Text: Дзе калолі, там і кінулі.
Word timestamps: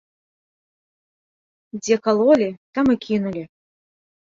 Дзе 1.83 1.95
калолі, 2.09 2.49
там 2.79 2.85
і 2.97 2.99
кінулі. 3.07 3.43